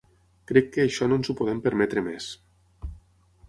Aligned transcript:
Crec 0.51 0.71
que 0.77 0.81
això 0.83 1.09
no 1.11 1.19
ens 1.21 1.29
ho 1.29 1.37
podem 1.43 1.61
permetre 1.67 2.05
més. 2.09 2.33